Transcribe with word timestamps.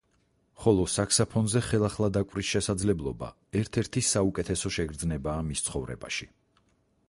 ხოლო 0.61 0.83
საქსაფონზე 0.93 1.61
ხელახლა 1.65 2.09
დაკვრის 2.15 2.49
შესაძლებლობა 2.55 3.29
ერთ-ერთი 3.61 4.03
საუკეთესო 4.13 4.75
შეგრძნებაა 4.79 5.47
მის 5.51 5.67
ცხოვრებაში. 5.69 6.33